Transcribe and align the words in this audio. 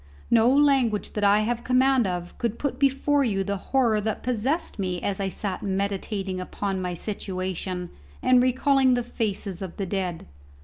No 0.31 0.49
language 0.51 1.13
that 1.13 1.23
I 1.23 1.41
have 1.41 1.63
command 1.63 2.07
of 2.07 2.35
could 2.39 2.57
put 2.57 2.79
before 2.79 3.23
you 3.23 3.43
the 3.43 3.57
horror 3.69 4.01
that 4.01 4.23
possessed 4.23 4.79
me 4.79 4.99
as 4.99 5.19
I 5.19 5.29
sat 5.29 5.61
meditating 5.61 6.41
upon 6.41 6.81
my 6.81 6.95
situation 6.95 7.91
and 8.19 8.41
recalling 8.41 8.95
the 8.95 9.03
faces 9.03 9.61
of 9.61 9.77
the 9.77 9.85
dead. 9.85 10.25